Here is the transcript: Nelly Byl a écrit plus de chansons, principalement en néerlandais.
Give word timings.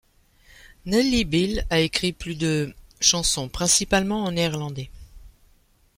Nelly 0.87 1.25
Byl 1.25 1.61
a 1.69 1.77
écrit 1.77 2.11
plus 2.11 2.33
de 2.33 2.73
chansons, 3.01 3.47
principalement 3.49 4.23
en 4.23 4.31
néerlandais. 4.31 4.89